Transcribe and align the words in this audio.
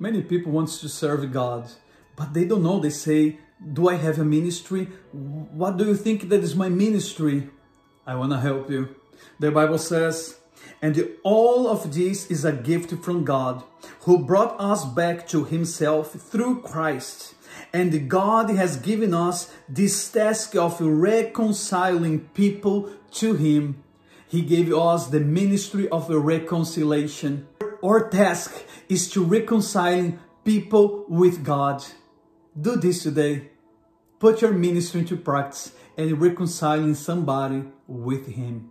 Many 0.00 0.22
people 0.22 0.50
want 0.50 0.70
to 0.70 0.88
serve 0.88 1.30
God, 1.30 1.70
but 2.16 2.32
they 2.32 2.46
don't 2.46 2.62
know. 2.62 2.80
They 2.80 2.88
say, 2.88 3.38
do 3.72 3.90
I 3.90 3.96
have 3.96 4.18
a 4.18 4.24
ministry? 4.24 4.88
What 5.12 5.76
do 5.76 5.84
you 5.84 5.94
think 5.94 6.30
that 6.30 6.42
is 6.42 6.56
my 6.56 6.70
ministry? 6.70 7.50
I 8.06 8.14
want 8.14 8.32
to 8.32 8.40
help 8.40 8.70
you. 8.70 8.96
The 9.38 9.50
Bible 9.50 9.76
says, 9.76 10.38
and 10.80 11.06
all 11.22 11.68
of 11.68 11.92
this 11.92 12.30
is 12.30 12.46
a 12.46 12.52
gift 12.52 13.04
from 13.04 13.24
God, 13.24 13.62
who 14.04 14.24
brought 14.24 14.58
us 14.58 14.86
back 14.86 15.28
to 15.28 15.44
himself 15.44 16.12
through 16.12 16.62
Christ. 16.62 17.34
And 17.70 18.08
God 18.08 18.48
has 18.48 18.78
given 18.78 19.12
us 19.12 19.52
this 19.68 20.10
task 20.10 20.56
of 20.56 20.80
reconciling 20.80 22.20
people 22.32 22.88
to 23.12 23.34
him. 23.34 23.82
He 24.26 24.40
gave 24.40 24.72
us 24.72 25.08
the 25.08 25.20
ministry 25.20 25.90
of 25.90 26.08
reconciliation. 26.08 27.46
Our 27.82 28.10
task 28.10 28.52
is 28.90 29.10
to 29.12 29.24
reconcile 29.24 30.12
people 30.44 31.06
with 31.08 31.42
God. 31.42 31.82
Do 32.60 32.76
this 32.76 33.04
today. 33.04 33.52
Put 34.18 34.42
your 34.42 34.52
ministry 34.52 35.00
into 35.00 35.16
practice 35.16 35.72
and 35.96 36.20
reconciling 36.20 36.94
somebody 36.94 37.64
with 37.86 38.26
him. 38.26 38.70